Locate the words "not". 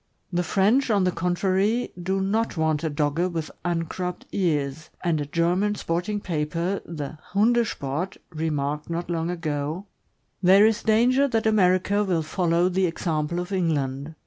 2.21-2.57, 8.89-9.11